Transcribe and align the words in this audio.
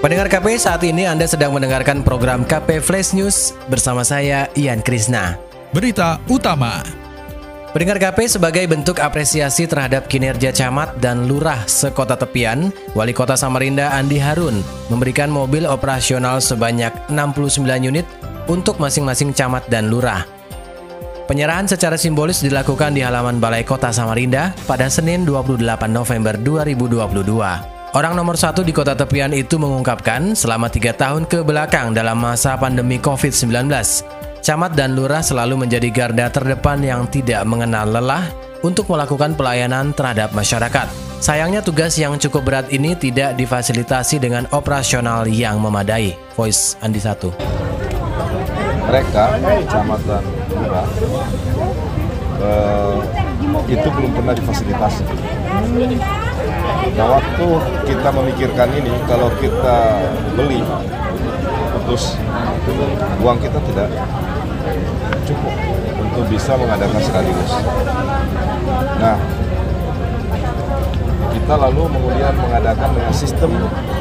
Pendengar 0.00 0.32
KP, 0.32 0.56
saat 0.56 0.80
ini 0.80 1.04
Anda 1.04 1.28
sedang 1.28 1.52
mendengarkan 1.52 2.00
program 2.00 2.40
KP 2.48 2.80
Flash 2.80 3.12
News 3.12 3.52
bersama 3.68 4.00
saya 4.00 4.48
Ian 4.56 4.80
Krisna. 4.80 5.36
Berita 5.76 6.16
utama. 6.24 6.80
Pendengar 7.76 8.00
KP 8.00 8.24
sebagai 8.24 8.64
bentuk 8.64 8.96
apresiasi 8.96 9.68
terhadap 9.68 10.08
kinerja 10.08 10.56
camat 10.56 10.96
dan 11.04 11.28
lurah 11.28 11.68
sekota 11.68 12.16
tepian, 12.16 12.72
Wali 12.96 13.12
Kota 13.12 13.36
Samarinda 13.36 13.92
Andi 13.92 14.16
Harun 14.16 14.64
memberikan 14.88 15.28
mobil 15.28 15.68
operasional 15.68 16.40
sebanyak 16.40 16.96
69 17.12 17.60
unit 17.84 18.08
untuk 18.48 18.80
masing-masing 18.80 19.36
camat 19.36 19.68
dan 19.68 19.92
lurah. 19.92 20.24
Penyerahan 21.28 21.68
secara 21.68 22.00
simbolis 22.00 22.40
dilakukan 22.40 22.96
di 22.96 23.04
halaman 23.04 23.36
Balai 23.36 23.68
Kota 23.68 23.92
Samarinda 23.92 24.56
pada 24.64 24.88
Senin 24.88 25.28
28 25.28 25.60
November 25.92 26.40
2022. 26.40 27.79
Orang 27.90 28.14
nomor 28.14 28.38
satu 28.38 28.62
di 28.62 28.70
kota 28.70 28.94
tepian 28.94 29.34
itu 29.34 29.58
mengungkapkan 29.58 30.38
selama 30.38 30.70
tiga 30.70 30.94
tahun 30.94 31.26
ke 31.26 31.42
belakang 31.42 31.90
dalam 31.90 32.22
masa 32.22 32.54
pandemi 32.54 33.02
COVID-19, 33.02 33.66
camat 34.46 34.78
dan 34.78 34.94
lurah 34.94 35.18
selalu 35.26 35.66
menjadi 35.66 35.90
garda 35.90 36.30
terdepan 36.30 36.78
yang 36.86 37.10
tidak 37.10 37.42
mengenal 37.50 37.90
lelah 37.90 38.30
untuk 38.62 38.86
melakukan 38.86 39.34
pelayanan 39.34 39.90
terhadap 39.90 40.30
masyarakat. 40.30 40.86
Sayangnya 41.18 41.66
tugas 41.66 41.98
yang 41.98 42.14
cukup 42.14 42.46
berat 42.46 42.70
ini 42.70 42.94
tidak 42.94 43.34
difasilitasi 43.34 44.22
dengan 44.22 44.46
operasional 44.54 45.26
yang 45.26 45.58
memadai. 45.58 46.14
Voice 46.38 46.78
Andi 46.78 47.02
Satu. 47.02 47.34
Mereka, 48.86 49.24
camat 49.66 50.00
dan 50.06 50.22
lurah, 50.46 50.86
eh, 52.38 52.94
itu 53.66 53.88
belum 53.90 54.10
pernah 54.14 54.34
difasilitasi 54.38 55.02
Nah 56.98 57.06
waktu 57.06 57.46
kita 57.86 58.08
memikirkan 58.12 58.68
ini, 58.76 58.92
kalau 59.06 59.30
kita 59.38 60.00
beli, 60.34 60.62
terus 61.86 62.14
uang 63.20 63.38
kita 63.42 63.58
tidak 63.72 63.88
cukup 65.26 65.54
untuk 66.00 66.24
bisa 66.30 66.54
mengadakan 66.58 67.00
sekaligus. 67.02 67.52
Nah, 69.00 69.16
kita 71.30 71.54
lalu 71.66 71.82
kemudian 71.88 72.34
mengadakan 72.36 72.90
dengan 72.94 73.14
sistem 73.14 73.50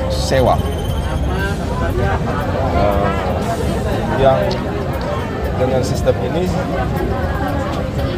sewa 0.09 0.57
uh, 2.77 3.09
yang 4.21 4.37
dengan 5.57 5.81
sistem 5.81 6.15
ini 6.29 6.45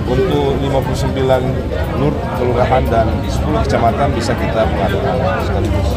untuk 0.06 0.58
59 0.60 1.16
lur 2.00 2.14
kelurahan 2.38 2.84
dan 2.90 3.08
10 3.26 3.66
kecamatan 3.66 4.10
bisa 4.16 4.34
kita 4.36 4.62
mengadakan 4.68 5.16
sekaligus. 5.46 5.90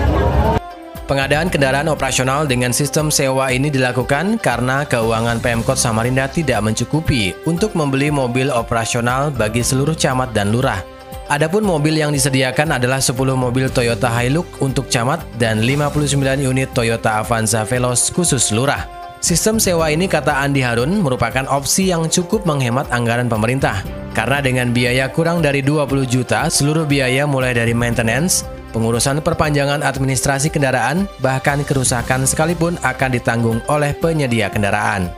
Pengadaan 1.05 1.53
kendaraan 1.53 1.93
operasional 1.93 2.49
dengan 2.49 2.73
sistem 2.73 3.13
sewa 3.13 3.53
ini 3.53 3.69
dilakukan 3.69 4.41
karena 4.41 4.89
keuangan 4.89 5.37
Pemkot 5.37 5.77
Samarinda 5.77 6.33
tidak 6.33 6.65
mencukupi 6.65 7.37
untuk 7.45 7.77
membeli 7.77 8.09
mobil 8.09 8.49
operasional 8.49 9.29
bagi 9.29 9.61
seluruh 9.61 9.93
camat 9.93 10.33
dan 10.33 10.49
lurah. 10.49 10.81
Adapun 11.29 11.61
mobil 11.61 12.01
yang 12.01 12.09
disediakan 12.09 12.81
adalah 12.81 13.01
10 13.01 13.17
mobil 13.37 13.69
Toyota 13.69 14.13
Hilux 14.13 14.49
untuk 14.65 14.89
camat 14.93 15.25
dan 15.37 15.61
59 15.61 16.21
unit 16.41 16.73
Toyota 16.73 17.21
Avanza 17.21 17.65
Veloz 17.69 18.09
khusus 18.09 18.53
lurah. 18.53 18.94
Sistem 19.25 19.57
sewa 19.57 19.89
ini 19.89 20.05
kata 20.05 20.37
Andi 20.37 20.61
Harun 20.61 21.01
merupakan 21.01 21.49
opsi 21.49 21.89
yang 21.89 22.13
cukup 22.13 22.45
menghemat 22.45 22.93
anggaran 22.93 23.25
pemerintah. 23.25 23.81
Karena 24.13 24.45
dengan 24.45 24.69
biaya 24.69 25.09
kurang 25.09 25.41
dari 25.41 25.65
20 25.65 26.05
juta, 26.05 26.53
seluruh 26.53 26.85
biaya 26.85 27.25
mulai 27.25 27.57
dari 27.57 27.73
maintenance, 27.73 28.45
pengurusan 28.77 29.25
perpanjangan 29.25 29.81
administrasi 29.81 30.53
kendaraan, 30.53 31.09
bahkan 31.25 31.65
kerusakan 31.65 32.29
sekalipun 32.29 32.77
akan 32.85 33.11
ditanggung 33.17 33.65
oleh 33.73 33.97
penyedia 33.97 34.53
kendaraan. 34.53 35.09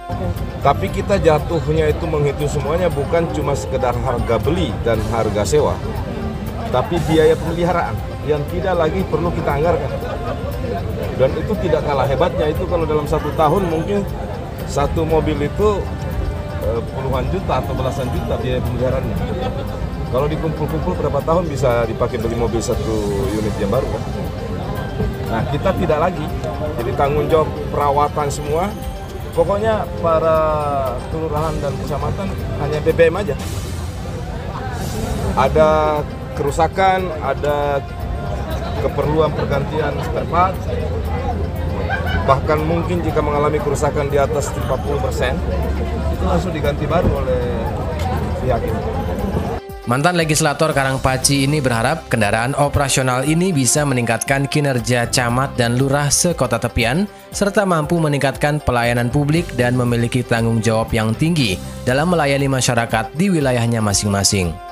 Tapi 0.62 0.87
kita 0.95 1.19
jatuhnya 1.19 1.91
itu 1.91 2.06
menghitung 2.06 2.47
semuanya 2.47 2.87
bukan 2.87 3.27
cuma 3.34 3.59
sekedar 3.59 3.99
harga 4.06 4.39
beli 4.39 4.71
dan 4.87 5.03
harga 5.11 5.43
sewa, 5.43 5.75
tapi 6.71 7.03
biaya 7.11 7.34
pemeliharaan 7.34 7.99
yang 8.31 8.39
tidak 8.55 8.87
lagi 8.87 9.03
perlu 9.11 9.34
kita 9.34 9.50
anggarkan 9.50 9.91
dan 11.16 11.31
itu 11.37 11.53
tidak 11.65 11.82
kalah 11.84 12.06
hebatnya. 12.09 12.47
Itu 12.53 12.65
kalau 12.69 12.84
dalam 12.84 13.09
satu 13.09 13.32
tahun 13.34 13.69
mungkin 13.69 14.04
satu 14.69 15.03
mobil 15.04 15.37
itu 15.41 15.69
uh, 16.65 16.81
puluhan 16.94 17.25
juta 17.32 17.60
atau 17.60 17.72
belasan 17.72 18.09
juta 18.12 18.34
biaya 18.41 18.60
pemeliharaannya 18.60 19.16
kalau 20.16 20.31
dikumpul-kumpul 20.31 20.94
berapa 20.94 21.19
tahun 21.27 21.50
bisa 21.50 21.82
dipakai 21.91 22.22
beli 22.22 22.38
mobil 22.38 22.62
satu 22.62 23.27
unit 23.37 23.53
yang 23.59 23.69
baru 23.75 23.84
kan? 23.91 24.03
Nah 25.27 25.43
kita 25.50 25.71
tidak 25.82 25.99
lagi. 25.99 26.27
Jadi 26.78 26.91
tanggung 26.94 27.27
jawab 27.27 27.50
perawatan 27.75 28.28
semua. 28.31 28.71
Pokoknya 29.34 29.84
para 30.00 30.38
kelurahan 31.12 31.53
dan 31.60 31.75
kecamatan 31.84 32.33
hanya 32.65 32.78
BBM 32.81 33.16
aja. 33.21 33.37
Ada 35.37 36.00
kerusakan 36.33 37.12
ada 37.21 37.84
keperluan 38.83 39.31
pergantian 39.33 39.93
spare 40.03 40.29
part 40.29 40.57
bahkan 42.27 42.59
mungkin 42.67 43.01
jika 43.07 43.23
mengalami 43.23 43.63
kerusakan 43.63 44.11
di 44.11 44.19
atas 44.19 44.51
40% 44.51 44.67
itu 46.13 46.25
langsung 46.27 46.51
diganti 46.51 46.85
baru 46.85 47.23
oleh 47.23 47.43
pihak 48.43 48.63
ini. 48.67 48.81
Mantan 49.87 50.19
legislator 50.19 50.75
Karangpaci 50.75 51.47
ini 51.47 51.63
berharap 51.63 52.11
kendaraan 52.11 52.59
operasional 52.59 53.23
ini 53.23 53.55
bisa 53.55 53.87
meningkatkan 53.87 54.51
kinerja 54.51 55.07
camat 55.15 55.55
dan 55.55 55.79
lurah 55.79 56.11
sekota 56.11 56.59
tepian, 56.59 57.07
serta 57.31 57.63
mampu 57.63 57.95
meningkatkan 58.03 58.59
pelayanan 58.59 59.15
publik 59.15 59.47
dan 59.55 59.79
memiliki 59.79 60.27
tanggung 60.27 60.59
jawab 60.59 60.91
yang 60.91 61.15
tinggi 61.15 61.55
dalam 61.87 62.11
melayani 62.11 62.51
masyarakat 62.51 63.15
di 63.15 63.31
wilayahnya 63.31 63.79
masing-masing. 63.79 64.66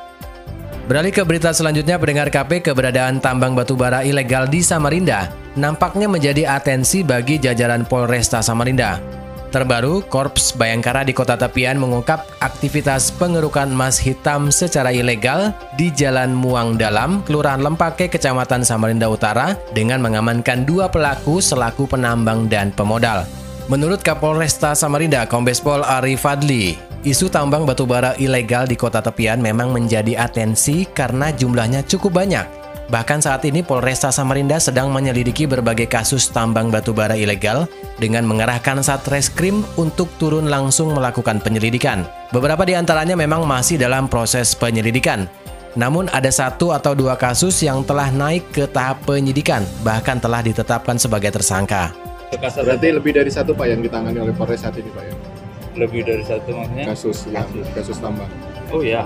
Beralih 0.85 1.17
ke 1.17 1.25
berita 1.25 1.49
selanjutnya, 1.49 1.97
pendengar 1.97 2.29
KP 2.29 2.61
keberadaan 2.61 3.17
tambang 3.17 3.57
batubara 3.57 4.05
ilegal 4.05 4.45
di 4.45 4.61
Samarinda 4.61 5.33
nampaknya 5.57 6.05
menjadi 6.13 6.45
atensi 6.45 7.01
bagi 7.01 7.41
jajaran 7.41 7.89
Polresta 7.89 8.45
Samarinda. 8.45 9.01
Terbaru, 9.49 10.05
Korps 10.13 10.53
Bayangkara 10.53 11.07
di 11.07 11.17
Kota 11.17 11.41
Tepian 11.41 11.81
mengungkap 11.81 12.27
aktivitas 12.43 13.15
pengerukan 13.17 13.71
emas 13.71 13.97
hitam 13.97 14.53
secara 14.53 14.93
ilegal 14.93 15.57
di 15.79 15.89
Jalan 15.89 16.37
Muang 16.37 16.77
Dalam, 16.77 17.25
Kelurahan 17.25 17.65
Lempake, 17.65 18.13
Kecamatan 18.13 18.61
Samarinda 18.61 19.09
Utara 19.09 19.57
dengan 19.73 20.05
mengamankan 20.05 20.69
dua 20.69 20.93
pelaku 20.93 21.41
selaku 21.41 21.89
penambang 21.89 22.45
dan 22.51 22.75
pemodal. 22.75 23.25
Menurut 23.73 24.05
Kapolresta 24.05 24.77
Samarinda, 24.77 25.25
Kombes 25.25 25.63
Pol 25.65 25.81
Ari 25.81 26.19
Fadli, 26.21 26.94
isu 27.05 27.29
tambang 27.29 27.69
batubara 27.69 28.17
ilegal 28.17 28.65
di 28.65 28.75
kota 28.75 29.05
tepian 29.05 29.39
memang 29.39 29.71
menjadi 29.71 30.17
atensi 30.25 30.89
karena 30.89 31.29
jumlahnya 31.31 31.85
cukup 31.85 32.17
banyak. 32.25 32.65
Bahkan 32.85 33.25
saat 33.25 33.45
ini 33.49 33.65
Polresta 33.65 34.13
Samarinda 34.13 34.61
sedang 34.61 34.93
menyelidiki 34.93 35.49
berbagai 35.49 35.89
kasus 35.89 36.29
tambang 36.29 36.69
batubara 36.69 37.17
ilegal 37.17 37.65
dengan 37.97 38.29
mengerahkan 38.29 38.85
Satreskrim 38.85 39.65
untuk 39.81 40.13
turun 40.21 40.53
langsung 40.53 40.93
melakukan 40.93 41.41
penyelidikan. 41.41 42.05
Beberapa 42.29 42.69
di 42.69 42.77
antaranya 42.77 43.17
memang 43.17 43.49
masih 43.49 43.81
dalam 43.81 44.05
proses 44.09 44.53
penyelidikan. 44.53 45.29
Namun 45.75 46.07
ada 46.13 46.31
satu 46.31 46.71
atau 46.71 46.95
dua 46.95 47.17
kasus 47.17 47.57
yang 47.65 47.83
telah 47.83 48.13
naik 48.13 48.53
ke 48.53 48.69
tahap 48.69 49.03
penyidikan, 49.09 49.65
bahkan 49.83 50.21
telah 50.21 50.45
ditetapkan 50.45 51.01
sebagai 51.01 51.35
tersangka. 51.35 51.91
Berarti 52.31 52.89
lebih 52.95 53.17
dari 53.17 53.31
satu 53.33 53.57
Pak 53.57 53.67
yang 53.67 53.81
ditangani 53.83 54.23
oleh 54.23 54.35
Polres 54.37 54.63
saat 54.63 54.77
ini 54.79 54.91
Pak 54.93 55.03
ya? 55.03 55.34
Lebih 55.75 56.01
dari 56.07 56.23
satu 56.23 56.51
maksudnya? 56.55 56.85
Kasus 56.87 57.19
yang 57.31 57.47
kasus 57.75 57.99
tambah. 57.99 58.29
Oh 58.71 58.81
iya. 58.83 59.03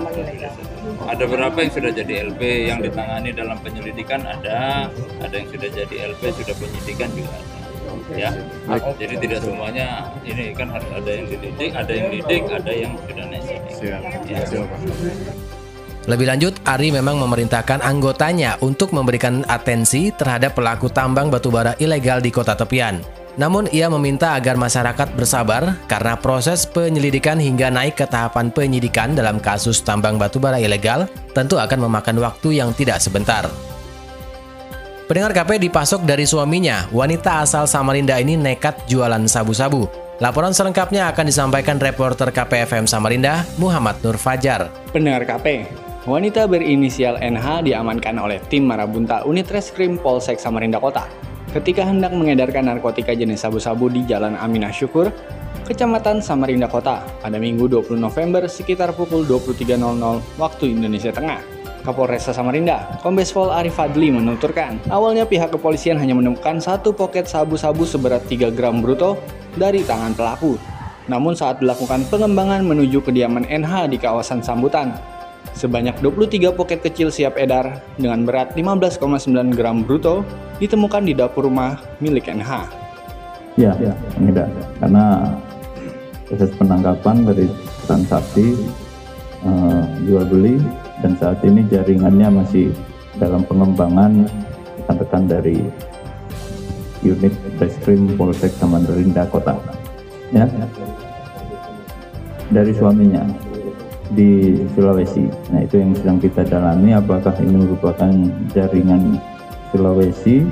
Ada 1.05 1.23
berapa 1.25 1.57
yang 1.57 1.71
sudah 1.73 1.91
jadi 1.93 2.13
LP 2.31 2.41
yang 2.69 2.79
ditangani 2.81 3.29
dalam 3.33 3.57
penyelidikan 3.61 4.21
ada, 4.25 4.89
ada 5.21 5.35
yang 5.35 5.49
sudah 5.49 5.69
jadi 5.69 5.95
LP 6.13 6.21
sudah 6.33 6.55
penyidikan 6.57 7.09
juga 7.13 7.33
ada. 7.33 7.57
Ya, 8.13 8.29
jadi 8.97 9.15
tidak 9.17 9.39
semuanya 9.45 10.13
ini 10.21 10.53
kan 10.53 10.69
harus 10.69 10.89
ada 10.93 11.09
yang 11.09 11.25
dididik, 11.25 11.71
ada 11.73 11.93
yang 11.93 12.09
didik, 12.13 12.43
ada 12.49 12.71
yang 12.73 12.93
sudah 13.05 13.25
naik 13.29 13.61
Siap. 13.69 14.01
Ya. 14.29 14.41
Lebih 16.09 16.25
lanjut, 16.25 16.53
Ari 16.65 16.89
memang 16.89 17.21
memerintahkan 17.21 17.85
anggotanya 17.85 18.57
untuk 18.65 18.97
memberikan 18.97 19.45
atensi 19.45 20.09
terhadap 20.09 20.57
pelaku 20.57 20.89
tambang 20.89 21.29
batubara 21.29 21.77
ilegal 21.77 22.17
di 22.17 22.33
kota 22.33 22.57
tepian. 22.57 23.18
Namun 23.37 23.69
ia 23.69 23.91
meminta 23.91 24.33
agar 24.33 24.57
masyarakat 24.57 25.13
bersabar 25.13 25.77
karena 25.85 26.17
proses 26.17 26.65
penyelidikan 26.65 27.37
hingga 27.37 27.69
naik 27.69 27.99
ke 27.99 28.05
tahapan 28.09 28.49
penyidikan 28.49 29.13
dalam 29.13 29.37
kasus 29.37 29.85
tambang 29.85 30.17
batubara 30.17 30.57
ilegal 30.57 31.05
tentu 31.37 31.61
akan 31.61 31.85
memakan 31.85 32.17
waktu 32.23 32.57
yang 32.57 32.73
tidak 32.73 32.97
sebentar. 32.97 33.45
Pendengar 35.09 35.33
KP 35.33 35.57
dipasok 35.69 36.05
dari 36.05 36.29
suaminya, 36.29 36.85
wanita 36.93 37.41
asal 37.41 37.65
Samarinda 37.65 38.21
ini 38.21 38.37
nekat 38.37 38.85
jualan 38.85 39.25
sabu-sabu. 39.25 39.89
Laporan 40.21 40.53
selengkapnya 40.53 41.09
akan 41.09 41.25
disampaikan 41.25 41.81
reporter 41.81 42.29
KPFM 42.29 42.85
Samarinda, 42.85 43.41
Muhammad 43.57 43.97
Nur 44.05 44.21
Fajar. 44.21 44.69
Pendengar 44.93 45.25
KP, 45.25 45.65
wanita 46.05 46.45
berinisial 46.45 47.17
NH 47.17 47.65
diamankan 47.65 48.21
oleh 48.21 48.37
tim 48.53 48.69
Marabunta 48.69 49.25
Unit 49.25 49.49
Reskrim 49.49 49.97
Polsek 49.97 50.37
Samarinda 50.37 50.77
Kota 50.77 51.28
ketika 51.49 51.85
hendak 51.85 52.13
mengedarkan 52.13 52.69
narkotika 52.69 53.13
jenis 53.13 53.41
sabu-sabu 53.41 53.89
di 53.89 54.05
Jalan 54.05 54.37
Aminah 54.37 54.73
Syukur, 54.73 55.09
Kecamatan 55.69 56.17
Samarinda 56.17 56.65
Kota 56.65 57.05
pada 57.21 57.37
Minggu 57.37 57.69
20 57.69 58.01
November 58.01 58.49
sekitar 58.49 58.89
pukul 58.97 59.21
23.00 59.29 59.77
waktu 60.41 60.65
Indonesia 60.73 61.13
Tengah. 61.13 61.41
Kapolresta 61.85 62.33
Samarinda, 62.33 62.99
Kombes 63.05 63.29
Pol 63.29 63.53
Arif 63.53 63.77
Fadli 63.77 64.09
menuturkan, 64.09 64.81
awalnya 64.89 65.29
pihak 65.29 65.53
kepolisian 65.53 66.01
hanya 66.01 66.17
menemukan 66.17 66.57
satu 66.57 66.91
poket 66.91 67.29
sabu-sabu 67.29 67.85
seberat 67.85 68.25
3 68.25 68.49
gram 68.49 68.81
bruto 68.81 69.21
dari 69.55 69.85
tangan 69.85 70.17
pelaku. 70.17 70.57
Namun 71.05 71.33
saat 71.33 71.61
dilakukan 71.61 72.05
pengembangan 72.09 72.61
menuju 72.65 73.01
kediaman 73.05 73.45
NH 73.45 73.93
di 73.93 73.97
kawasan 74.01 74.41
Sambutan, 74.41 74.93
sebanyak 75.53 75.99
23 75.99 76.55
poket 76.55 76.79
kecil 76.79 77.11
siap 77.11 77.35
edar 77.35 77.83
dengan 77.99 78.23
berat 78.23 78.55
15,9 78.55 79.55
gram 79.55 79.83
bruto 79.83 80.23
ditemukan 80.63 81.03
di 81.03 81.13
dapur 81.15 81.47
rumah 81.47 81.79
milik 81.99 82.31
NH. 82.31 82.71
Ya, 83.59 83.75
ya, 83.75 83.91
tidak. 84.15 84.47
Karena 84.79 85.35
proses 86.27 86.51
penangkapan 86.55 87.27
dari 87.27 87.51
transaksi 87.83 88.55
uh, 89.43 89.83
jual 90.07 90.23
beli 90.29 90.55
dan 91.03 91.19
saat 91.19 91.43
ini 91.43 91.67
jaringannya 91.67 92.39
masih 92.43 92.71
dalam 93.19 93.43
pengembangan 93.43 94.31
rekan-rekan 94.79 95.23
dari 95.27 95.59
unit 97.03 97.35
Reskrim 97.59 98.15
Polsek 98.15 98.51
Samarinda 98.55 99.27
Kota. 99.27 99.59
Ya. 100.31 100.47
Dari 102.49 102.71
suaminya 102.73 103.48
di 104.13 104.57
Sulawesi. 104.73 105.29
Nah, 105.53 105.65
itu 105.65 105.81
yang 105.81 105.93
sedang 105.93 106.17
kita 106.17 106.41
dalami 106.45 106.93
apakah 106.97 107.33
ini 107.41 107.65
merupakan 107.65 108.11
jaringan 108.53 109.21
Sulawesi 109.69 110.45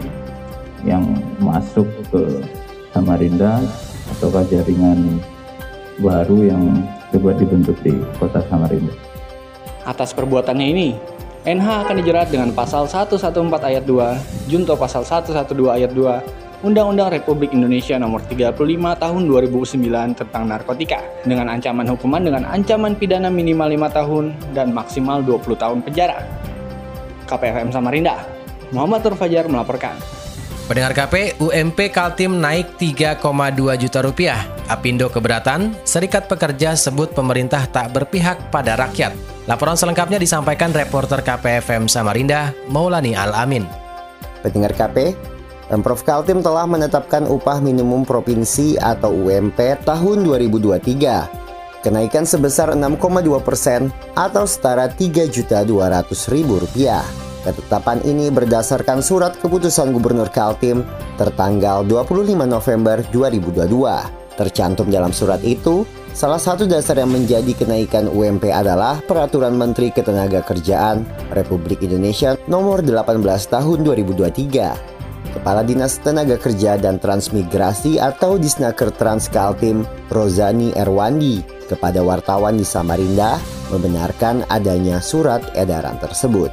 yang 0.86 1.04
masuk 1.42 1.89
ke 2.13 2.45
Samarinda 2.94 3.62
ataukah 4.18 4.45
jaringan 4.45 5.19
baru 5.98 6.54
yang 6.54 6.86
coba 7.09 7.33
dibentuk 7.33 7.77
di 7.81 7.98
kota 8.21 8.45
Samarinda. 8.45 8.94
Atas 9.88 10.13
perbuatannya 10.13 10.68
ini, 10.68 10.89
NH 11.48 11.88
akan 11.88 11.95
dijerat 12.04 12.27
dengan 12.27 12.51
pasal 12.51 12.86
114 12.86 13.24
ayat 13.63 13.83
2, 13.88 14.51
Junto 14.51 14.75
pasal 14.75 15.07
112 15.07 15.48
ayat 15.71 15.92
2, 15.95 16.47
Undang-Undang 16.65 17.13
Republik 17.13 17.54
Indonesia 17.54 18.01
Nomor 18.01 18.25
35 18.25 18.57
Tahun 18.98 19.21
2009 19.30 20.18
tentang 20.18 20.44
narkotika 20.50 21.06
dengan 21.21 21.54
ancaman 21.54 21.86
hukuman 21.86 22.18
dengan 22.18 22.50
ancaman 22.50 22.98
pidana 22.98 23.30
minimal 23.30 23.69
5 23.69 23.98
tahun 24.01 24.25
dan 24.57 24.74
maksimal 24.74 25.21
20 25.21 25.54
tahun 25.54 25.86
penjara. 25.86 26.18
KPFM 27.30 27.69
Samarinda, 27.69 28.25
Muhammad 28.74 29.06
Nur 29.06 29.13
Fajar 29.21 29.45
melaporkan. 29.45 29.94
Pendengar 30.65 30.98
KP, 30.98 31.38
UMP 31.38 31.94
Kaltim 31.94 32.42
naik 32.42 32.74
3,2 32.81 33.21
juta 33.77 34.00
rupiah. 34.01 34.42
Apindo 34.65 35.07
keberatan, 35.13 35.77
Serikat 35.86 36.25
Pekerja 36.25 36.74
sebut 36.74 37.13
pemerintah 37.13 37.69
tak 37.69 37.94
berpihak 37.94 38.50
pada 38.50 38.74
rakyat. 38.75 39.13
Laporan 39.45 39.77
selengkapnya 39.77 40.18
disampaikan 40.18 40.74
reporter 40.74 41.21
KPFM 41.21 41.86
Samarinda, 41.88 42.51
Maulani 42.68 43.15
Al-Amin. 43.15 43.63
Pendengar 44.44 44.75
KP, 44.75 45.15
Pemprov 45.68 46.00
Kaltim 46.08 46.40
telah 46.40 46.64
menetapkan 46.64 47.28
upah 47.28 47.60
minimum 47.60 48.08
provinsi 48.08 48.80
atau 48.80 49.12
UMP 49.12 49.84
tahun 49.84 50.24
2023. 50.24 51.84
Kenaikan 51.84 52.24
sebesar 52.24 52.72
6,2 52.72 53.36
persen 53.44 53.92
atau 54.16 54.48
setara 54.48 54.88
3 54.88 55.28
juta 55.28 55.68
200 55.68 56.08
ribu 56.31 56.64
rupiah. 56.64 57.04
Ketetapan 57.44 58.00
ini 58.08 58.31
berdasarkan 58.31 59.04
surat 59.04 59.36
keputusan 59.44 59.92
Gubernur 59.92 60.31
Kaltim 60.31 60.88
tertanggal 61.19 61.84
25 61.84 62.48
November 62.48 63.04
2022. 63.12 63.68
Tercantum 64.40 64.88
dalam 64.88 65.12
surat 65.12 65.44
itu, 65.44 65.84
salah 66.16 66.40
satu 66.40 66.64
dasar 66.64 67.00
yang 67.00 67.12
menjadi 67.12 67.52
kenaikan 67.56 68.08
UMP 68.08 68.52
adalah 68.52 69.04
Peraturan 69.04 69.56
Menteri 69.60 69.92
Ketenagakerjaan 69.92 71.04
Republik 71.36 71.84
Indonesia 71.84 72.40
Nomor 72.48 72.84
18 72.88 73.19
Tahun 73.52 73.80
2023. 73.84 74.97
Kepala 75.34 75.64
Dinas 75.64 76.00
Tenaga 76.00 76.40
Kerja 76.40 76.80
dan 76.80 77.02
Transmigrasi 77.02 78.00
atau 78.00 78.40
Disnaker 78.40 78.94
Trans 78.96 79.28
Kaltim, 79.28 79.84
Rozani 80.08 80.72
Erwandi, 80.76 81.44
kepada 81.68 82.00
wartawan 82.04 82.56
di 82.56 82.64
Samarinda 82.64 83.42
membenarkan 83.72 84.48
adanya 84.48 85.04
surat 85.04 85.44
edaran 85.54 86.00
tersebut. 86.00 86.50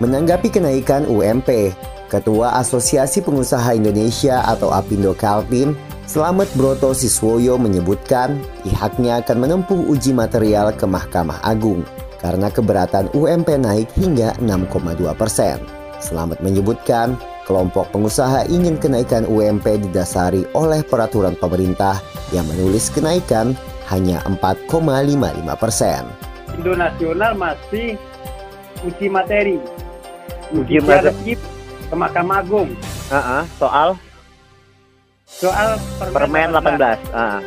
Menanggapi 0.00 0.52
kenaikan 0.52 1.08
UMP, 1.08 1.72
Ketua 2.12 2.60
Asosiasi 2.60 3.24
Pengusaha 3.24 3.72
Indonesia 3.72 4.44
atau 4.44 4.68
Apindo 4.68 5.16
Kaltim, 5.16 5.72
Selamat 6.02 6.50
Broto 6.58 6.92
Siswoyo 6.92 7.56
menyebutkan 7.56 8.36
pihaknya 8.66 9.24
akan 9.24 9.48
menempuh 9.48 9.80
uji 9.88 10.12
material 10.12 10.74
ke 10.76 10.84
Mahkamah 10.84 11.40
Agung 11.40 11.86
karena 12.20 12.52
keberatan 12.52 13.08
UMP 13.16 13.56
naik 13.56 13.88
hingga 13.96 14.36
6,2 14.42 15.08
persen. 15.16 15.56
Selamat 16.02 16.42
menyebutkan 16.44 17.16
kelompok 17.52 17.92
pengusaha 17.92 18.48
ingin 18.48 18.80
kenaikan 18.80 19.28
UMP 19.28 19.76
didasari 19.84 20.48
oleh 20.56 20.80
peraturan 20.80 21.36
pemerintah 21.36 22.00
yang 22.32 22.48
menulis 22.48 22.88
kenaikan 22.88 23.52
hanya 23.92 24.24
4,55 24.24 24.80
persen. 25.60 26.08
Indo 26.56 26.72
Nasional 26.72 27.36
masih 27.36 28.00
uji 28.88 29.12
materi 29.12 29.60
uji 30.56 30.80
materi 30.80 31.36
ke 31.88 31.94
Mahkamah 31.96 32.40
Agung. 32.40 32.72
Uh 33.12 33.16
-uh, 33.20 33.42
soal 33.60 33.88
soal 35.28 35.76
permen, 36.00 36.56
permen 36.56 36.80
18. 36.80 37.12
18. 37.12 37.12
Uh. 37.12 37.40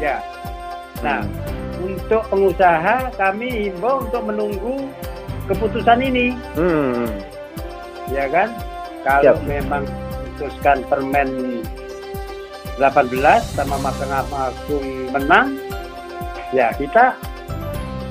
Ya. 0.00 0.16
Nah, 1.00 1.24
hmm. 1.24 1.88
untuk 1.88 2.22
pengusaha 2.28 3.08
kami 3.16 3.72
himbau 3.72 4.04
untuk 4.04 4.22
menunggu 4.24 4.88
keputusan 5.48 6.00
ini. 6.04 6.36
Hmm. 6.56 7.08
Ya 8.12 8.28
kan? 8.28 8.52
Kalau 9.00 9.36
Siap. 9.36 9.48
memang 9.48 9.84
putuskan 10.36 10.84
permen 10.88 11.60
18 12.80 13.56
sama 13.56 13.76
Mahkamah 13.80 14.52
Agung 14.52 14.88
menang, 15.12 15.60
ya 16.52 16.72
kita 16.76 17.12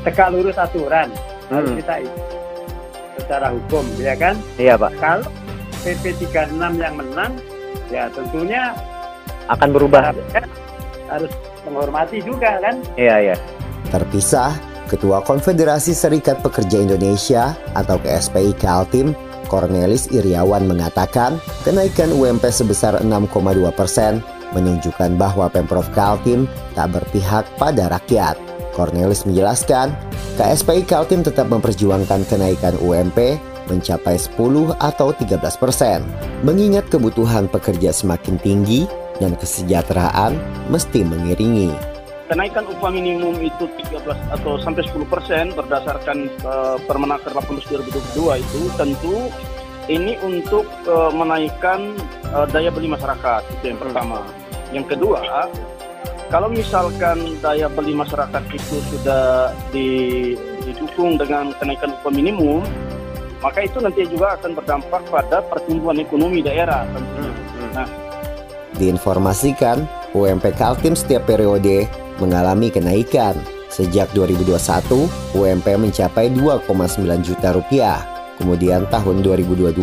tegak 0.05 0.29
lurus 0.33 0.57
aturan. 0.57 1.09
Harus 1.49 1.73
hmm. 1.73 1.79
kita 1.81 1.93
secara 3.17 3.47
hukum, 3.49 3.85
ya 3.97 4.13
kan? 4.13 4.37
Iya, 4.61 4.77
Pak. 4.77 4.93
Kalau 5.01 5.25
PP 5.81 6.03
36 6.29 6.53
yang 6.77 6.95
menang, 6.97 7.31
ya 7.89 8.05
tentunya 8.13 8.77
akan 9.49 9.69
berubah. 9.73 10.13
Harus 11.09 11.33
menghormati 11.65 12.21
juga 12.21 12.61
kan? 12.61 12.77
Iya, 12.93 13.33
iya. 13.33 13.35
Terpisah, 13.89 14.53
Ketua 14.85 15.25
Konfederasi 15.25 15.97
Serikat 15.97 16.45
Pekerja 16.45 16.77
Indonesia 16.77 17.57
atau 17.73 17.97
KSPI 17.97 18.53
Kaltim, 18.61 19.17
Cornelis 19.49 20.07
Iriawan 20.13 20.69
mengatakan 20.69 21.41
kenaikan 21.65 22.13
UMP 22.13 22.45
sebesar 22.53 23.01
6,2 23.01 23.33
persen 23.73 24.21
menunjukkan 24.53 25.17
bahwa 25.17 25.49
Pemprov 25.49 25.89
Kaltim 25.91 26.45
tak 26.77 26.93
berpihak 26.93 27.49
pada 27.57 27.89
rakyat. 27.89 28.37
Cornelis 28.77 29.25
menjelaskan, 29.25 29.91
KSPI 30.39 30.87
Kaltim 30.87 31.25
tetap 31.25 31.51
memperjuangkan 31.51 32.23
kenaikan 32.29 32.77
UMP 32.79 33.35
mencapai 33.67 34.17
10 34.17 34.73
atau 34.79 35.13
13 35.13 35.35
persen. 35.59 36.01
Mengingat 36.41 36.87
kebutuhan 36.87 37.45
pekerja 37.51 37.93
semakin 37.93 38.39
tinggi 38.41 38.89
dan 39.19 39.35
kesejahteraan 39.35 40.39
mesti 40.71 41.03
mengiringi. 41.03 41.88
Kenaikan 42.29 42.69
upah 42.69 42.93
minimum 42.93 43.41
itu 43.41 43.65
13 43.89 44.05
atau 44.05 44.61
sampai 44.61 44.85
10 44.85 45.01
persen 45.09 45.49
berdasarkan 45.49 46.29
uh, 46.45 46.77
Permenaker 46.85 47.33
18 47.33 47.65
2022 47.89 48.45
itu 48.45 48.59
tentu 48.77 49.33
ini 49.89 50.13
untuk 50.21 50.69
uh, 50.85 51.09
menaikkan 51.09 51.97
uh, 52.29 52.45
daya 52.45 52.69
beli 52.69 52.85
masyarakat 52.85 53.41
itu 53.57 53.73
yang 53.73 53.81
pertama. 53.81 54.21
Yang 54.69 54.93
kedua, 54.93 55.49
kalau 56.29 56.53
misalkan 56.53 57.41
daya 57.41 57.65
beli 57.65 57.97
masyarakat 57.97 58.43
itu 58.53 58.77
sudah 58.93 59.49
didukung 59.73 61.17
dengan 61.17 61.49
kenaikan 61.57 61.97
upah 61.97 62.13
minimum, 62.13 62.61
maka 63.41 63.65
itu 63.65 63.81
nanti 63.81 64.05
juga 64.05 64.37
akan 64.37 64.53
berdampak 64.53 65.01
pada 65.09 65.41
pertumbuhan 65.49 65.97
ekonomi 65.97 66.45
daerah 66.45 66.85
tentunya. 66.93 67.33
Hmm, 67.33 67.49
hmm. 67.57 67.69
Nah, 67.73 67.87
Diinformasikan, 68.77 69.89
UMP 70.13 70.53
Kaltim 70.53 70.93
setiap 70.93 71.25
periode 71.25 71.89
mengalami 72.19 72.69
kenaikan. 72.69 73.35
Sejak 73.69 74.11
2021, 74.13 75.07
UMP 75.33 75.67
mencapai 75.77 76.29
2,9 76.33 77.21
juta 77.23 77.53
rupiah. 77.55 78.19
Kemudian 78.39 78.87
tahun 78.87 79.19
2022 79.23 79.75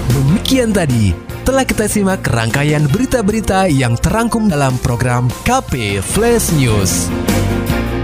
Demikian 0.09 0.73
tadi 0.73 1.13
telah 1.45 1.69
kita 1.69 1.85
simak 1.85 2.25
rangkaian 2.25 2.89
berita-berita 2.89 3.69
yang 3.69 4.01
terangkum 4.01 4.49
dalam 4.49 4.81
program 4.81 5.29
KP 5.45 6.01
Flash 6.01 6.49
News. 6.57 7.13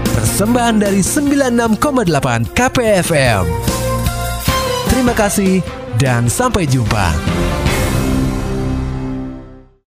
Persembahan 0.05 0.85
dari 0.85 1.01
96,8 1.01 2.45
KPFM. 2.53 3.41
Terima 4.85 5.17
kasih 5.17 5.65
dan 5.97 6.29
sampai 6.29 6.69
jumpa. 6.69 7.68